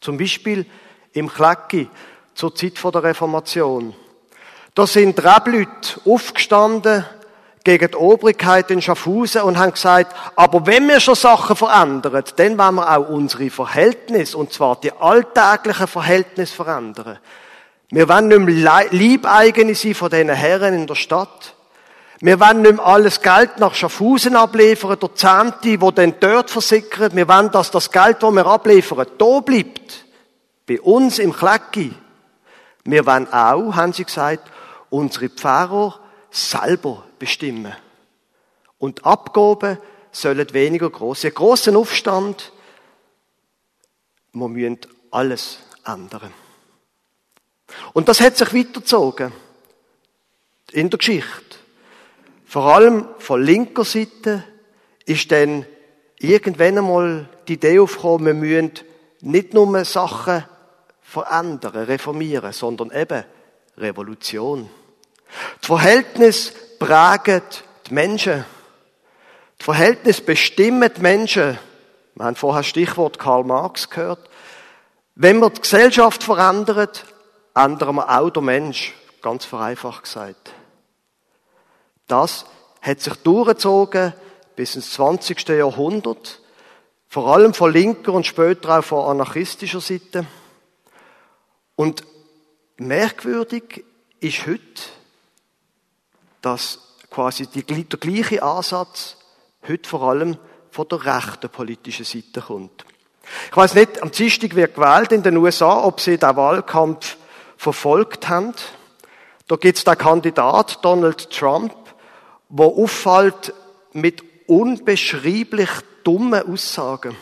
Zum 0.01 0.17
Beispiel 0.17 0.65
im 1.13 1.29
Klecki 1.29 1.89
zur 2.35 2.55
Zeit 2.55 2.83
der 2.83 3.03
Reformation. 3.03 3.95
Da 4.75 4.87
sind 4.87 5.23
Rebleute 5.23 6.01
aufgestanden 6.07 7.05
gegen 7.63 7.91
die 7.91 7.97
Obrigkeit 7.97 8.71
in 8.71 8.81
Schaffhausen 8.81 9.43
und 9.43 9.59
haben 9.59 9.73
gesagt, 9.73 10.17
aber 10.35 10.67
wenn 10.67 10.89
wir 10.89 10.99
schon 10.99 11.15
Sachen 11.15 11.57
verändern, 11.57 12.25
dann 12.37 12.59
wollen 12.59 12.75
wir 12.77 12.97
auch 12.97 13.09
unsere 13.09 13.51
Verhältnisse, 13.51 14.37
und 14.37 14.53
zwar 14.53 14.77
die 14.81 14.93
alltäglichen 14.93 15.87
Verhältnisse 15.87 16.55
verändern. 16.55 17.19
Wir 17.91 18.09
wollen 18.09 18.29
nicht 18.29 18.65
mehr 18.65 18.87
Liebeigene 18.91 19.75
sein 19.75 19.95
von 19.95 20.11
diesen 20.11 20.31
Herren 20.31 20.75
in 20.75 20.87
der 20.87 20.95
Stadt. 20.95 21.55
Wir 22.21 22.41
wollen 22.41 22.63
nicht 22.63 22.77
mehr 22.77 22.87
alles 22.87 23.21
Geld 23.21 23.59
nach 23.59 23.75
Schaffhausen 23.75 24.37
abliefern, 24.37 24.97
der 24.99 25.15
Zehnte, 25.15 25.81
wo 25.81 25.91
dann 25.91 26.15
dort 26.19 26.51
versickert. 26.51 27.15
Wir 27.15 27.29
wollen, 27.29 27.51
dass 27.51 27.71
das 27.71 27.91
Geld, 27.91 28.23
das 28.23 28.33
wir 28.33 28.47
abliefern, 28.47 29.07
da 29.19 29.41
bleibt. 29.41 30.07
Bei 30.67 30.81
uns 30.81 31.19
im 31.19 31.35
Klecki. 31.35 31.93
Wir 32.85 33.05
wollen 33.05 33.31
auch, 33.33 33.77
haben 33.77 33.93
sie 33.93 34.05
gesagt, 34.05 34.49
unsere 34.93 35.31
Pfarrer 35.31 35.99
selber 36.31 37.05
bestimmen. 37.19 37.75
Und 38.79 39.07
Abgaben 39.07 39.79
sollen 40.11 40.53
weniger 40.53 40.91
groß. 40.91 41.25
Ein 41.25 41.35
großen 41.35 41.75
Aufstand. 41.77 42.53
Wir 44.33 44.49
müssen 44.49 44.79
alles 45.11 45.59
ändern. 45.85 46.33
Und 47.95 48.09
das 48.09 48.21
hat 48.21 48.37
sich 48.37 48.53
weitergezogen. 48.53 49.33
In 50.73 50.91
der 50.91 50.99
Geschichte. 50.99 51.57
Vor 52.45 52.65
allem 52.65 53.09
von 53.19 53.43
linker 53.43 53.85
Seite 53.85 54.45
ist 55.07 55.33
dann 55.33 55.65
irgendwann 56.19 56.79
einmal 56.79 57.29
die 57.49 57.55
Idee 57.55 57.79
aufgekommen, 57.79 58.43
wir 58.43 58.63
müssen 58.63 58.73
nicht 59.21 59.55
nur 59.55 59.85
Sachen 59.85 60.45
verändern, 61.01 61.85
reformieren, 61.85 62.53
sondern 62.53 62.91
eben 62.91 63.25
Revolution. 63.79 64.69
Das 65.61 65.67
Verhältnis 65.67 66.53
prägt 66.79 67.65
die 67.89 67.95
Menschen. 67.95 68.45
Das 69.59 69.65
Verhältnis 69.65 70.21
bestimmt 70.21 70.97
die 70.97 71.01
Menschen. 71.01 71.59
Wir 72.15 72.25
haben 72.25 72.37
vorher 72.37 72.63
Stichwort 72.63 73.19
Karl 73.19 73.45
Marx 73.45 73.89
gehört. 73.89 74.29
Wenn 75.15 75.39
wir 75.41 75.51
die 75.51 75.61
Gesellschaft 75.61 76.23
verändern, 76.23 76.89
ändern 77.55 77.95
wir 77.97 78.19
auch 78.19 78.31
den 78.31 78.45
Mensch. 78.45 78.95
Ganz 79.21 79.45
vereinfacht 79.45 80.05
gesagt. 80.05 80.53
Das 82.09 82.45
hat 82.81 83.01
sich 83.01 83.15
durchgezogen 83.15 84.13
bis 84.57 84.75
ins 84.75 84.93
20. 84.93 85.49
Jahrhundert. 85.49 86.41
Vor 87.09 87.29
allem 87.29 87.55
von 87.55 87.73
linker 87.73 88.13
und 88.13 88.27
später 88.27 88.79
auch 88.79 88.85
von 88.85 89.11
anarchistischer 89.11 89.81
Seite. 89.81 90.27
Und 91.77 92.05
merkwürdig 92.79 93.85
ist 94.21 94.47
heute, 94.47 94.83
dass 96.43 96.79
quasi 97.11 97.47
der 97.47 97.99
gleiche 97.99 98.43
Ansatz 98.43 99.17
heute 99.67 99.89
vor 99.89 100.03
allem 100.03 100.37
von 100.71 100.89
der 100.89 101.05
rechten 101.05 101.49
politischen 101.49 102.05
Seite 102.05 102.41
kommt. 102.41 102.85
Ich 103.51 103.57
weiß 103.57 103.75
nicht, 103.75 104.03
am 104.03 104.11
Dienstag 104.11 104.55
wird 104.55 104.75
gewählt 104.75 105.13
in 105.13 105.23
den 105.23 105.37
USA, 105.37 105.85
ob 105.85 106.01
sie 106.01 106.19
den 106.19 106.37
Wahlkampf 106.37 107.17
verfolgt 107.57 108.29
haben. 108.29 108.55
Da 109.47 109.57
gibt 109.57 109.79
es 109.79 109.85
den 109.85 109.99
Kandidat 109.99 110.85
Donald 110.85 111.31
Trump, 111.31 111.75
wo 112.49 112.83
auffällt 112.83 113.55
mit 113.93 114.23
unbeschreiblich 114.47 115.71
dummen 116.05 116.51
Aussagen. 116.51 117.17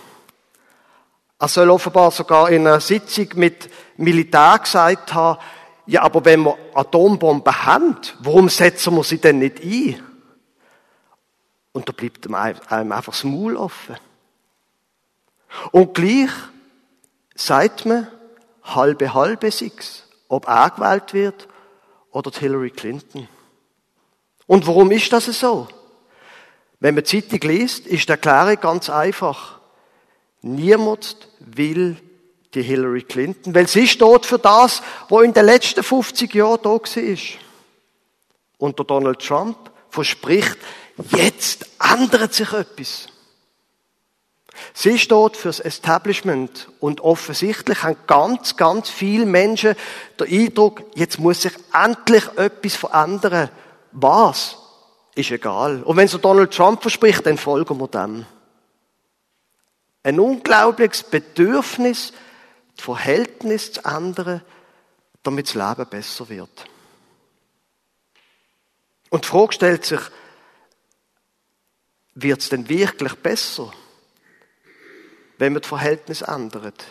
Er 1.38 1.48
soll 1.48 1.70
offenbar 1.70 2.10
sogar 2.10 2.50
in 2.50 2.66
einer 2.66 2.80
Sitzung 2.80 3.28
mit 3.34 3.70
Militär 3.96 4.58
gesagt 4.62 5.14
haben, 5.14 5.38
ja, 5.90 6.02
aber 6.02 6.24
wenn 6.24 6.44
wir 6.44 6.56
Atombomben 6.72 7.66
haben, 7.66 7.96
warum 8.20 8.48
setzen 8.48 8.94
wir 8.94 9.02
sie 9.02 9.18
denn 9.18 9.40
nicht 9.40 9.60
ein? 9.60 10.00
Und 11.72 11.88
da 11.88 11.92
bleibt 11.92 12.32
einem 12.32 12.92
einfach 12.92 13.12
das 13.12 13.24
Maul 13.24 13.56
offen. 13.56 13.96
Und 15.72 15.92
gleich 15.94 16.30
sagt 17.34 17.86
man, 17.86 18.06
halbe 18.62 19.14
halbe 19.14 19.50
sechs, 19.50 20.04
ob 20.28 20.46
er 20.46 20.70
gewählt 20.70 21.12
wird 21.12 21.48
oder 22.12 22.30
Hillary 22.30 22.70
Clinton. 22.70 23.26
Und 24.46 24.68
warum 24.68 24.92
ist 24.92 25.12
das 25.12 25.24
so? 25.26 25.66
Wenn 26.78 26.94
man 26.94 27.02
die 27.02 27.20
Zeitung 27.20 27.50
liest, 27.50 27.88
ist 27.88 28.08
die 28.08 28.12
Erklärung 28.12 28.60
ganz 28.60 28.88
einfach. 28.90 29.58
Niemand 30.40 31.16
will 31.40 31.96
die 32.54 32.62
Hillary 32.62 33.02
Clinton, 33.02 33.54
weil 33.54 33.68
sie 33.68 33.86
steht 33.86 34.26
für 34.26 34.38
das, 34.38 34.82
was 35.08 35.22
in 35.22 35.32
den 35.32 35.46
letzten 35.46 35.82
50 35.82 36.34
Jahren 36.34 36.60
da 36.62 36.70
war. 36.70 37.16
Und 38.58 38.78
der 38.78 38.86
Donald 38.86 39.20
Trump 39.20 39.56
verspricht, 39.88 40.56
jetzt 41.16 41.66
ändert 41.80 42.34
sich 42.34 42.52
etwas. 42.52 43.08
Sie 44.74 44.98
steht 44.98 45.36
fürs 45.36 45.60
Establishment 45.60 46.68
und 46.80 47.00
offensichtlich 47.00 47.82
haben 47.82 47.96
ganz, 48.06 48.56
ganz 48.56 48.90
viele 48.90 49.26
Menschen 49.26 49.74
den 50.18 50.46
Eindruck, 50.46 50.82
jetzt 50.94 51.18
muss 51.18 51.42
sich 51.42 51.52
endlich 51.72 52.24
etwas 52.36 52.76
verändern. 52.76 53.50
Was? 53.92 54.56
Ist 55.14 55.30
egal. 55.30 55.82
Und 55.82 55.96
wenn 55.96 56.08
so 56.08 56.18
Donald 56.18 56.52
Trump 56.52 56.82
verspricht, 56.82 57.26
dann 57.26 57.38
folgen 57.38 57.80
wir 57.80 57.88
dem. 57.88 58.26
Ein 60.02 60.20
unglaubliches 60.20 61.02
Bedürfnis, 61.02 62.12
das 62.80 62.84
Verhältnis 62.86 63.72
zu 63.72 63.84
ändern, 63.84 64.42
damit 65.22 65.48
das 65.48 65.54
Leben 65.54 65.90
besser 65.90 66.28
wird. 66.28 66.64
Und 69.10 69.24
die 69.24 69.28
Frage 69.28 69.52
stellt 69.52 69.84
sich, 69.84 70.00
wird 72.14 72.40
es 72.40 72.48
denn 72.48 72.68
wirklich 72.68 73.14
besser, 73.16 73.70
wenn 75.38 75.52
man 75.52 75.62
das 75.62 75.68
Verhältnis 75.68 76.22
ändert? 76.22 76.84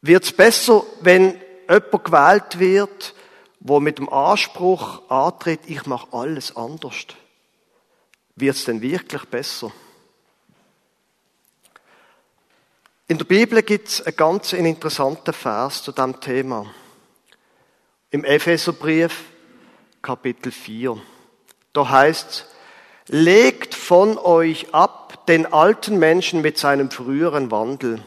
Wird 0.00 0.24
es 0.24 0.32
besser, 0.32 0.84
wenn 1.00 1.40
jemand 1.68 2.04
gewählt 2.04 2.58
wird, 2.58 3.14
wo 3.58 3.80
mit 3.80 3.98
dem 3.98 4.08
Anspruch 4.08 5.10
antritt, 5.10 5.60
ich 5.66 5.86
mache 5.86 6.08
alles 6.12 6.56
anders, 6.56 7.06
wird 8.36 8.56
es 8.56 8.64
denn 8.64 8.80
wirklich 8.80 9.24
besser? 9.24 9.72
In 13.10 13.18
der 13.18 13.24
Bibel 13.24 13.60
gibt 13.64 13.88
es 13.88 14.06
einen 14.06 14.14
ganz 14.14 14.52
interessanten 14.52 15.34
Vers 15.34 15.82
zu 15.82 15.90
diesem 15.90 16.20
Thema. 16.20 16.72
Im 18.12 18.22
Epheserbrief, 18.22 19.24
Kapitel 20.00 20.52
4. 20.52 20.96
Da 21.72 21.88
heißt 21.88 22.46
legt 23.08 23.74
von 23.74 24.16
euch 24.16 24.72
ab 24.72 25.26
den 25.26 25.52
alten 25.52 25.98
Menschen 25.98 26.40
mit 26.40 26.56
seinem 26.56 26.92
früheren 26.92 27.50
Wandel, 27.50 28.00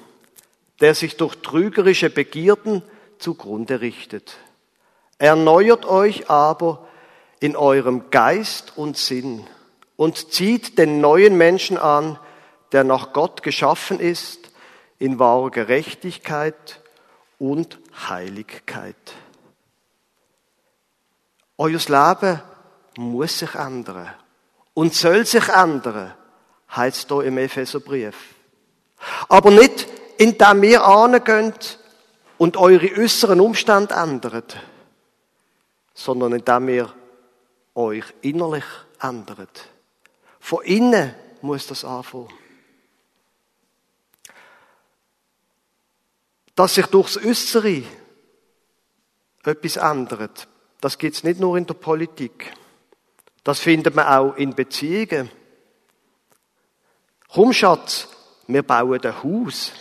der 0.80 0.96
sich 0.96 1.18
durch 1.18 1.36
trügerische 1.36 2.10
Begierden 2.10 2.82
zugrunde 3.20 3.82
richtet. 3.82 4.38
Erneuert 5.18 5.86
euch 5.86 6.30
aber 6.30 6.88
in 7.42 7.58
eurem 7.58 8.10
Geist 8.10 8.78
und 8.78 8.96
Sinn 8.96 9.46
und 9.98 10.32
zieht 10.32 10.78
den 10.78 11.02
neuen 11.02 11.38
Menschen 11.38 11.78
an, 11.78 12.18
der 12.72 12.86
nach 12.86 13.12
Gott 13.12 13.44
geschaffen 13.44 14.00
ist, 14.00 14.43
in 15.00 15.20
wahrer 15.20 15.52
Gerechtigkeit 15.52 16.82
und 17.40 17.80
Heiligkeit. 18.08 18.96
Euer 21.58 21.80
Leben 21.88 22.42
muss 22.98 23.40
sich 23.40 23.54
ändern 23.56 24.14
und 24.74 24.94
soll 24.94 25.26
sich 25.26 25.50
ändern, 25.50 26.14
heißt 26.76 27.10
hier 27.10 27.24
im 27.24 27.38
Epheserbrief. 27.38 28.16
Aber 29.30 29.52
nicht, 29.52 29.88
indem 30.18 30.62
wir 30.62 30.84
angehen 30.84 31.54
und 32.38 32.58
eure 32.58 32.90
äußeren 32.98 33.40
Umstände 33.40 33.94
ändert, 33.94 34.58
sondern 35.94 36.34
indem 36.34 36.70
ihr 36.70 36.94
euch 37.76 38.06
innerlich 38.22 38.66
ändert. 39.02 39.70
Von 40.40 40.64
innen 40.64 41.14
muss 41.42 41.68
das 41.68 41.86
anfangen. 41.86 42.30
Dass 46.56 46.76
sich 46.76 46.86
durchs 46.88 47.18
Äußere 47.18 47.84
etwas 49.44 49.76
ändert, 49.78 50.48
das 50.80 50.98
gibt 50.98 51.16
es 51.16 51.24
nicht 51.24 51.40
nur 51.40 51.58
in 51.58 51.66
der 51.66 51.74
Politik. 51.74 52.54
Das 53.44 53.60
findet 53.60 53.96
man 53.96 54.08
auch 54.08 54.36
in 54.36 54.56
Beziehungen. 54.56 55.30
Komm, 57.28 57.52
Schatz, 57.52 58.08
wir 58.48 58.64
bauen 58.64 59.02
ein 59.04 59.24
Haus. 59.24 59.72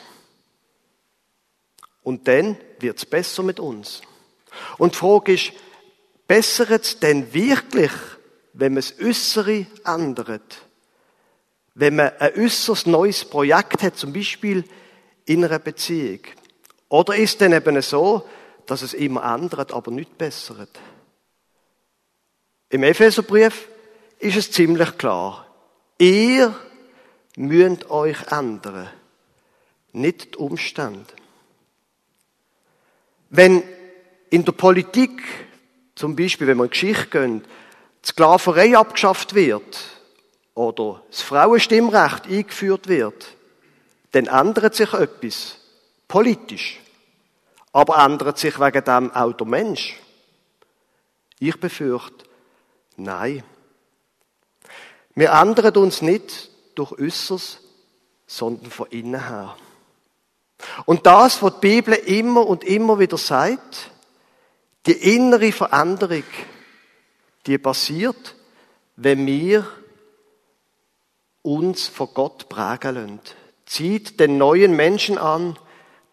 Und 2.03 2.27
dann 2.27 2.57
wird 2.81 2.99
es 2.99 3.07
besser 3.07 3.43
mit 3.43 3.61
uns. 3.61 4.03
Und 4.79 4.95
die 4.95 4.99
Frage 4.99 5.35
ist, 5.35 5.53
bessert 6.27 6.83
es 6.83 6.99
denn 6.99 7.33
wirklich, 7.33 7.93
wenn 8.55 8.75
man 8.75 8.83
das 8.83 8.99
Äußere 9.01 9.67
ändert? 9.85 10.63
Wenn 11.75 11.97
man 11.97 12.13
ein 12.19 12.35
äußeres 12.35 12.87
neues 12.87 13.25
Projekt 13.25 13.83
hat, 13.83 13.97
zum 13.97 14.13
Beispiel 14.13 14.65
in 15.25 15.45
einer 15.45 15.59
Beziehung? 15.59 16.21
Oder 16.93 17.17
ist 17.17 17.31
es 17.31 17.39
denn 17.39 17.55
eben 17.55 17.81
so, 17.81 18.29
dass 18.67 18.83
es 18.83 18.93
immer 18.93 19.25
ändert, 19.25 19.73
aber 19.73 19.91
nicht 19.91 20.19
bessert? 20.19 20.79
Im 22.69 22.83
Epheserbrief 22.83 23.67
ist 24.19 24.37
es 24.37 24.53
ziemlich 24.53 24.99
klar. 24.99 25.47
Ihr 25.97 26.55
müsst 27.37 27.89
euch 27.89 28.31
ändern, 28.31 28.91
nicht 29.93 30.35
die 30.35 30.37
Umstände. 30.37 31.07
Wenn 33.31 33.63
in 34.29 34.45
der 34.45 34.53
Politik, 34.53 35.23
zum 35.95 36.15
Beispiel, 36.15 36.47
wenn 36.47 36.59
man 36.59 36.69
Geschichte 36.69 37.07
geht, 37.07 37.47
die 38.05 38.07
Sklaverei 38.07 38.77
abgeschafft 38.77 39.35
wird 39.35 39.79
oder 40.53 41.03
das 41.09 41.23
Frauenstimmrecht 41.23 42.27
eingeführt 42.27 42.87
wird, 42.87 43.35
dann 44.11 44.27
ändert 44.27 44.75
sich 44.75 44.93
etwas. 44.93 45.62
Politisch. 46.13 46.79
Aber 47.73 48.05
ändert 48.05 48.37
sich 48.37 48.61
wegen 48.61 48.85
dem 48.85 49.11
auch 49.13 49.33
der 49.33 49.47
Mensch? 49.47 49.99
Ich 51.39 51.59
befürchte, 51.59 52.27
nein. 52.97 53.43
Wir 55.15 55.31
ändern 55.31 55.75
uns 55.79 56.03
nicht 56.03 56.51
durch 56.75 56.93
Äußeres, 56.93 57.61
sondern 58.27 58.71
von 58.71 58.89
innen 58.91 59.27
her. 59.27 59.57
Und 60.85 61.07
das, 61.07 61.43
was 61.43 61.55
die 61.55 61.81
Bibel 61.81 61.95
immer 61.95 62.47
und 62.47 62.63
immer 62.63 62.99
wieder 62.99 63.17
sagt, 63.17 63.91
die 64.85 65.15
innere 65.17 65.51
Veränderung, 65.51 66.25
die 67.47 67.57
passiert, 67.57 68.35
wenn 68.97 69.27
wir 69.27 69.67
uns 71.41 71.87
von 71.87 72.13
Gott 72.13 72.51
prägen 72.51 72.95
lassen. 72.97 73.21
Zieht 73.65 74.21
den 74.21 74.37
neuen 74.37 74.77
Menschen 74.77 75.17
an, 75.17 75.57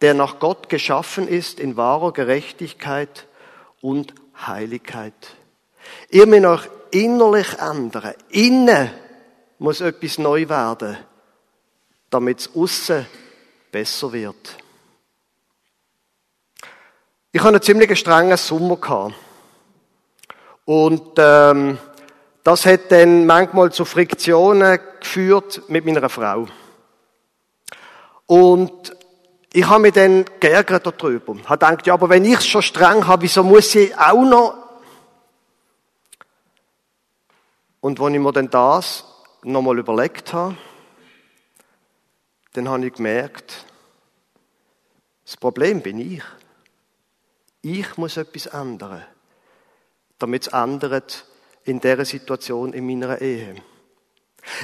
der 0.01 0.13
nach 0.13 0.39
Gott 0.39 0.69
geschaffen 0.69 1.27
ist 1.27 1.59
in 1.59 1.77
wahrer 1.77 2.13
Gerechtigkeit 2.13 3.27
und 3.81 4.13
Heiligkeit. 4.45 5.13
Ihr 6.09 6.25
müsst 6.25 6.45
euch 6.45 6.69
innerlich 6.91 7.57
ändern. 7.59 8.13
Innen 8.29 8.91
muss 9.57 9.81
etwas 9.81 10.17
neu 10.17 10.47
werden, 10.47 10.97
damit 12.09 12.39
es 12.39 12.55
aussen 12.55 13.05
besser 13.71 14.11
wird. 14.13 14.57
Ich 17.31 17.41
hatte 17.41 17.49
einen 17.49 17.61
ziemlich 17.61 17.99
strengen 17.99 18.37
Sommer 18.37 18.77
gehabt. 18.77 19.13
Und 20.65 21.11
ähm, 21.17 21.77
das 22.43 22.65
hat 22.65 22.91
dann 22.91 23.25
manchmal 23.25 23.71
zu 23.71 23.85
Friktionen 23.85 24.79
geführt 24.99 25.63
mit 25.67 25.85
meiner 25.85 26.09
Frau. 26.09 26.47
Und 28.25 28.95
ich 29.51 29.67
habe 29.67 29.81
mich 29.81 29.93
dann 29.93 30.25
geärgert 30.39 30.85
darüber. 30.85 31.35
Ich 31.35 31.49
habe 31.49 31.65
gedacht, 31.65 31.87
ja, 31.87 31.93
aber 31.93 32.09
wenn 32.09 32.25
ich 32.25 32.37
es 32.39 32.47
schon 32.47 32.61
streng 32.61 33.07
habe, 33.07 33.23
wieso 33.23 33.43
muss 33.43 33.73
ich 33.75 33.97
auch 33.97 34.23
noch? 34.23 34.55
Und 37.81 37.99
als 37.99 38.13
ich 38.13 38.19
mir 38.19 38.31
dann 38.31 38.49
das 38.49 39.05
nochmal 39.43 39.79
überlegt 39.79 40.33
habe, 40.33 40.55
dann 42.53 42.69
habe 42.69 42.85
ich 42.85 42.93
gemerkt, 42.93 43.65
das 45.25 45.37
Problem 45.37 45.81
bin 45.81 45.99
ich. 45.99 46.23
Ich 47.61 47.97
muss 47.97 48.17
etwas 48.17 48.47
ändern, 48.47 49.05
damit 50.17 50.47
es 50.47 50.53
ändert 50.53 51.25
in 51.63 51.79
dieser 51.79 52.05
Situation 52.05 52.73
in 52.73 52.85
meiner 52.85 53.19
Ehe. 53.21 53.55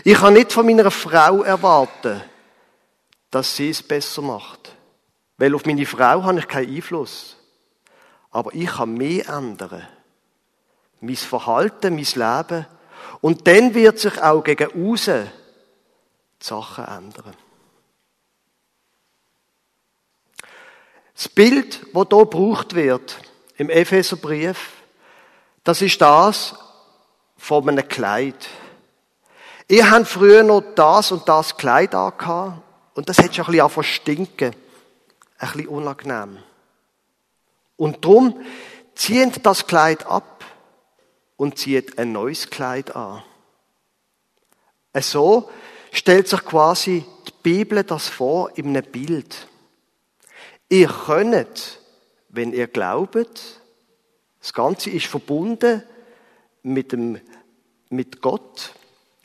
Ich 0.04 0.18
kann 0.18 0.34
nicht 0.34 0.52
von 0.52 0.66
meiner 0.66 0.92
Frau 0.92 1.44
erwarten, 1.44 2.22
dass 3.36 3.54
sie 3.54 3.70
es 3.70 3.84
besser 3.84 4.22
macht. 4.22 4.72
Weil 5.38 5.54
auf 5.56 5.66
meine 5.66 5.86
Frau 5.86 6.24
habe 6.24 6.40
ich 6.40 6.48
keinen 6.48 6.74
Einfluss. 6.74 7.36
Aber 8.32 8.54
ich 8.54 8.68
kann 8.68 8.94
mehr 8.94 9.28
ändern. 9.28 9.86
Mein 11.02 11.18
Verhalten, 11.18 11.96
mein 11.96 12.06
Leben. 12.06 12.66
Und 13.20 13.46
dann 13.46 13.74
wird 13.74 14.00
sich 14.00 14.22
auch 14.24 14.42
gegen 14.42 14.90
außen 14.90 15.30
die 16.42 16.46
Sachen 16.46 16.86
ändern. 16.86 17.36
Das 21.14 21.28
Bild, 21.28 21.82
das 21.94 22.08
hier 22.10 22.20
gebraucht 22.20 22.74
wird, 22.74 23.18
im 23.58 23.70
Epheserbrief, 23.70 24.72
das 25.66 25.82
ist 25.82 26.00
das 26.00 26.56
von 27.36 27.68
einem 27.68 27.86
Kleid. 27.86 28.48
Ihr 29.68 29.92
habt 29.92 30.08
früher 30.08 30.44
noch 30.44 30.64
das 30.76 31.12
und 31.12 31.28
das 31.28 31.58
Kleid 31.58 31.94
angehabt 31.94 32.65
und 32.96 33.10
das 33.10 33.20
hat 33.20 33.36
schon 33.36 33.46
ein 33.46 33.52
bisschen 33.52 33.62
angefangen 33.62 33.84
stinken. 33.84 34.56
Ein 35.38 35.52
bisschen 35.52 35.68
unangenehm. 35.68 36.38
Und 37.76 38.04
darum 38.04 38.42
zieht 38.96 39.46
das 39.46 39.68
Kleid 39.68 40.06
ab 40.06 40.46
und 41.36 41.60
zieht 41.60 42.00
ein 42.00 42.14
neues 42.14 42.50
Kleid 42.50 42.96
an. 42.96 43.22
So 44.96 45.50
stellt 45.92 46.30
sich 46.30 46.44
quasi 46.46 47.06
die 47.28 47.34
Bibel 47.44 47.84
das 47.84 48.08
vor 48.08 48.58
in 48.58 48.68
einem 48.68 48.90
Bild. 48.90 49.48
Ihr 50.70 50.88
könnt, 50.88 51.82
wenn 52.30 52.54
ihr 52.54 52.68
glaubt, 52.68 53.62
das 54.40 54.54
Ganze 54.54 54.90
ist 54.90 55.08
verbunden 55.08 55.84
mit, 56.64 56.94
dem, 56.94 57.20
mit 57.90 58.22
Gott. 58.22 58.74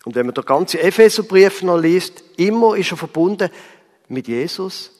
Und 0.05 0.15
wenn 0.15 0.27
man 0.27 0.35
den 0.35 0.45
ganzen 0.45 0.81
Epheserbrief 0.81 1.63
noch 1.63 1.79
liest, 1.79 2.23
immer 2.37 2.77
ist 2.77 2.91
er 2.91 2.97
verbunden 2.97 3.51
mit 4.09 4.29
Jesus. 4.29 4.91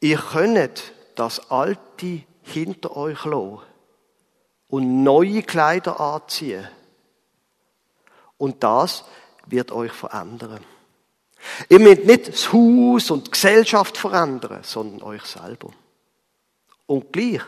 Ihr 0.00 0.18
könnt 0.18 0.92
das 1.14 1.50
Alte 1.50 2.22
hinter 2.42 2.96
euch 2.96 3.24
lassen 3.24 3.60
und 4.68 5.02
neue 5.02 5.42
Kleider 5.42 5.98
anziehen. 5.98 6.68
Und 8.36 8.62
das 8.62 9.04
wird 9.46 9.72
euch 9.72 9.92
verändern. 9.92 10.64
Ihr 11.68 11.78
müsst 11.78 12.04
nicht 12.04 12.28
das 12.28 12.52
Haus 12.52 13.10
und 13.10 13.26
die 13.26 13.30
Gesellschaft 13.30 13.96
verändern, 13.96 14.60
sondern 14.62 15.02
euch 15.02 15.22
selber. 15.22 15.70
Und 16.86 17.12
gleich, 17.12 17.42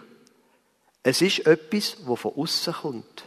es 1.03 1.23
ist 1.23 1.47
etwas, 1.47 1.97
was 2.05 2.21
von 2.21 2.35
außen 2.35 2.73
kommt. 2.75 3.25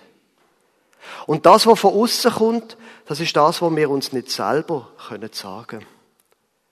Und 1.25 1.45
das, 1.45 1.67
was 1.67 1.79
von 1.79 1.93
außen 1.93 2.31
kommt, 2.31 2.77
das 3.05 3.19
ist 3.19 3.35
das, 3.35 3.61
was 3.61 3.75
wir 3.75 3.89
uns 3.89 4.13
nicht 4.13 4.29
selber 4.29 4.89
können 5.07 5.31
sagen. 5.31 5.85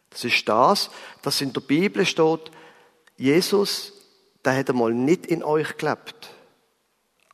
Das 0.09 0.23
ist 0.23 0.47
das, 0.47 0.89
das 1.21 1.41
in 1.41 1.53
der 1.53 1.61
Bibel 1.61 2.05
steht, 2.05 2.51
Jesus, 3.17 3.93
der 4.43 4.57
hat 4.57 4.69
einmal 4.69 4.93
nicht 4.93 5.25
in 5.25 5.43
euch 5.43 5.77
gelebt. 5.77 6.31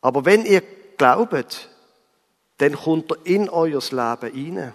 Aber 0.02 0.26
wenn 0.26 0.46
ihr 0.46 0.62
glaubt, 0.98 1.70
dann 2.58 2.76
kommt 2.76 3.12
er 3.12 3.18
in 3.26 3.50
euer 3.50 3.82
Leben 3.82 3.96
rein. 4.60 4.74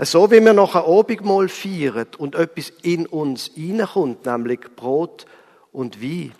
So 0.00 0.30
wie 0.30 0.40
wir 0.40 0.52
nach 0.52 0.74
einem 0.74 0.98
Abendmahl 0.98 1.48
feiern 1.48 2.06
und 2.18 2.34
etwas 2.34 2.70
in 2.82 3.06
uns 3.06 3.50
reinkommt, 3.56 4.24
nämlich 4.26 4.60
Brot 4.76 5.26
und 5.72 6.00
Wein. 6.00 6.32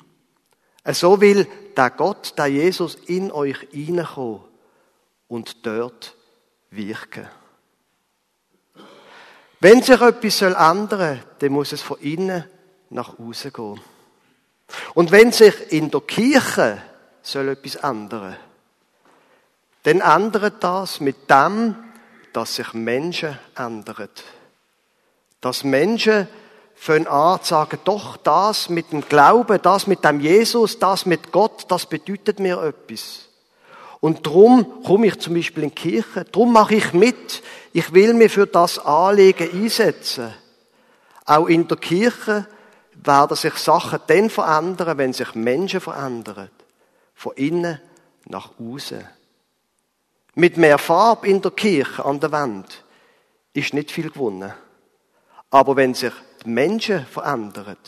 So 0.93 1.21
will 1.21 1.47
der 1.77 1.91
Gott, 1.91 2.35
der 2.39 2.47
Jesus 2.47 2.95
in 3.07 3.33
euch 3.33 3.57
reinkommen 3.73 4.41
und 5.35 5.67
dort 5.67 6.15
wirken. 6.71 7.29
Wenn 9.59 9.83
sich 9.83 10.01
etwas 10.01 10.39
soll 10.39 10.55
ändern, 10.55 11.25
dann 11.41 11.53
muss 11.53 11.73
es 11.73 11.83
von 11.83 11.99
innen 11.99 12.45
nach 12.91 13.19
außen 13.19 13.53
gehen. 13.53 13.81
Und 14.95 15.11
wenn 15.11 15.33
sich 15.33 15.73
in 15.73 15.91
der 15.91 16.03
Kirche 16.03 16.81
soll 17.21 17.49
etwas 17.49 17.75
ändern, 17.75 18.37
dann 19.83 20.01
ändert 20.01 20.63
das 20.63 21.01
mit 21.01 21.29
dem, 21.29 21.75
dass 22.33 22.55
sich 22.55 22.73
Menschen 22.73 23.37
ändern. 23.57 24.11
Dass 25.41 25.65
Menschen 25.65 26.29
fangen 26.77 27.09
an 27.09 27.41
sagen, 27.43 27.81
doch, 27.85 28.19
das 28.19 28.69
mit 28.69 28.93
dem 28.93 29.01
Glauben, 29.09 29.61
das 29.61 29.89
mit 29.89 30.05
dem 30.05 30.21
Jesus, 30.21 30.79
das 30.79 31.07
mit 31.07 31.33
Gott, 31.33 31.65
das 31.69 31.87
bedeutet 31.87 32.39
mir 32.39 32.63
etwas. 32.63 33.24
Und 34.05 34.27
drum 34.27 34.83
komme 34.85 35.07
ich 35.07 35.19
zum 35.19 35.33
Beispiel 35.33 35.63
in 35.63 35.71
die 35.71 35.77
Kirche, 35.77 36.27
drum 36.27 36.53
mache 36.53 36.75
ich 36.75 36.93
mit. 36.93 37.43
Ich 37.73 37.91
will 37.95 38.13
mich 38.13 38.33
für 38.33 38.47
das 38.47 38.79
Anliegen 38.79 39.51
einsetzen. 39.51 40.31
Auch 41.25 41.47
in 41.47 41.67
der 41.67 41.79
Kirche 41.79 42.47
werden 43.03 43.35
sich 43.35 43.55
Sachen 43.55 44.01
dann 44.07 44.29
verändern, 44.29 44.99
wenn 44.99 45.15
sich 45.15 45.35
Menschen 45.35 45.81
verändern. 45.81 46.51
Von 47.15 47.33
innen 47.37 47.81
nach 48.27 48.51
außen. 48.61 49.09
Mit 50.35 50.59
mehr 50.59 50.77
Farbe 50.77 51.27
in 51.27 51.41
der 51.41 51.53
Kirche 51.53 52.05
an 52.05 52.21
der 52.21 52.31
Wand 52.31 52.85
ist 53.55 53.73
nicht 53.73 53.91
viel 53.91 54.11
gewonnen. 54.11 54.53
Aber 55.49 55.77
wenn 55.77 55.95
sich 55.95 56.13
die 56.45 56.51
Menschen 56.51 57.07
verändern, 57.07 57.79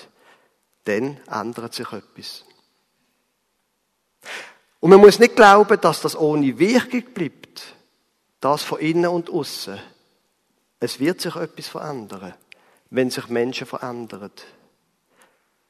dann 0.84 1.20
ändert 1.30 1.74
sich 1.74 1.92
etwas. 1.92 2.46
Und 4.86 4.90
man 4.90 5.00
muss 5.00 5.18
nicht 5.18 5.34
glauben, 5.34 5.80
dass 5.80 6.00
das 6.00 6.16
ohne 6.16 6.60
Wirkung 6.60 7.02
bleibt. 7.12 7.74
Das 8.38 8.62
von 8.62 8.78
innen 8.78 9.08
und 9.08 9.28
außen. 9.28 9.80
Es 10.78 11.00
wird 11.00 11.20
sich 11.20 11.34
etwas 11.34 11.66
verändern, 11.66 12.34
wenn 12.90 13.10
sich 13.10 13.26
Menschen 13.26 13.66
verändern. 13.66 14.30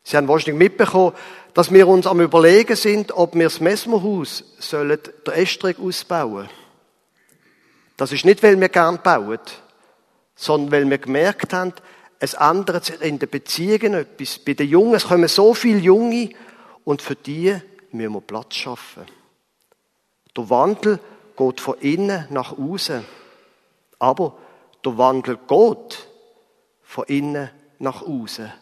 Sie 0.02 0.18
haben 0.18 0.28
wahrscheinlich 0.28 0.58
mitbekommen, 0.58 1.14
dass 1.54 1.72
wir 1.72 1.88
uns 1.88 2.06
am 2.06 2.20
überlegen 2.20 2.76
sind, 2.76 3.10
ob 3.12 3.34
wir 3.34 3.44
das 3.44 3.58
Messmerhaus 3.58 4.44
sollen 4.58 4.98
der 5.24 5.38
Estrich 5.38 5.78
ausbauen. 5.78 6.50
Das 7.96 8.12
ist 8.12 8.26
nicht, 8.26 8.42
weil 8.42 8.60
wir 8.60 8.68
gern 8.68 9.00
bauen, 9.02 9.40
sondern 10.34 10.72
weil 10.72 10.90
wir 10.90 10.98
gemerkt 10.98 11.54
haben, 11.54 11.72
es 12.18 12.34
ändert 12.34 12.84
sich 12.84 13.00
in 13.00 13.18
den 13.18 13.30
Beziehungen 13.30 13.94
etwas. 13.94 14.38
Bei 14.40 14.52
den 14.52 14.68
Jungen, 14.68 14.94
es 14.96 15.06
kommen 15.06 15.26
so 15.26 15.54
viele 15.54 15.78
Junge 15.78 16.28
und 16.84 17.00
für 17.00 17.16
die 17.16 17.58
müssen 17.96 18.14
wir 18.14 18.20
Platz 18.20 18.54
schaffen. 18.54 19.06
Der 20.36 20.50
Wandel 20.50 21.00
geht 21.36 21.60
von 21.60 21.78
innen 21.80 22.26
nach 22.30 22.56
außen. 22.56 23.04
Aber 23.98 24.36
der 24.84 24.98
Wandel 24.98 25.38
geht 25.48 26.08
von 26.82 27.04
innen 27.06 27.50
nach 27.78 28.02
außen. 28.02 28.52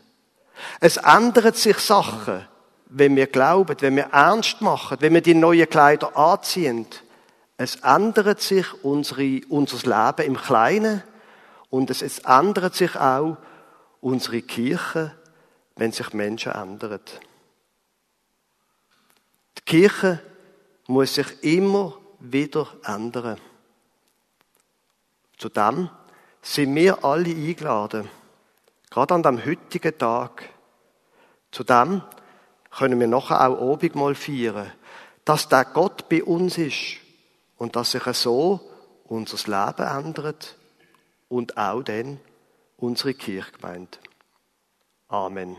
Es 0.80 0.96
ändern 0.98 1.52
sich 1.54 1.78
Sachen, 1.78 2.46
wenn 2.86 3.16
wir 3.16 3.26
glauben, 3.26 3.76
wenn 3.80 3.96
wir 3.96 4.10
ernst 4.12 4.60
machen, 4.60 4.98
wenn 5.00 5.14
wir 5.14 5.20
die 5.20 5.34
neuen 5.34 5.68
Kleider 5.68 6.16
anziehen. 6.16 6.86
Es 7.56 7.76
ändert 7.76 8.40
sich 8.40 8.66
unsere, 8.84 9.40
unser 9.48 9.78
Leben 9.88 10.26
im 10.26 10.36
Kleinen 10.36 11.02
und 11.70 11.90
es, 11.90 12.02
es 12.02 12.20
ändert 12.20 12.74
sich 12.74 12.96
auch 12.96 13.36
unsere 14.00 14.42
Kirche, 14.42 15.12
wenn 15.76 15.92
sich 15.92 16.12
Menschen 16.12 16.52
ändern. 16.52 17.00
Die 19.66 19.70
Kirche 19.70 20.20
muss 20.86 21.14
sich 21.14 21.42
immer 21.42 21.98
wieder 22.20 22.68
ändern. 22.84 23.40
Zudem 25.38 25.90
sind 26.42 26.74
wir 26.74 27.04
alle 27.04 27.30
eingeladen, 27.30 28.08
gerade 28.90 29.14
an 29.14 29.22
dem 29.22 29.44
heutigen 29.44 29.96
Tag. 29.96 30.48
Zudem 31.50 32.02
können 32.70 33.00
wir 33.00 33.06
nachher 33.06 33.48
auch 33.48 33.72
Abendmahl 33.72 34.14
feiern, 34.14 34.70
dass 35.24 35.48
der 35.48 35.64
Gott 35.64 36.08
bei 36.08 36.22
uns 36.22 36.58
ist 36.58 36.96
und 37.56 37.76
dass 37.76 37.92
sich 37.92 38.04
so 38.12 38.60
unser 39.04 39.36
Leben 39.48 39.88
ändert 39.88 40.56
und 41.28 41.56
auch 41.56 41.82
dann 41.82 42.20
unsere 42.76 43.14
Kirchgemeinde. 43.14 43.98
Amen. 45.08 45.56